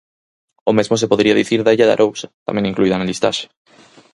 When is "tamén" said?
2.47-2.69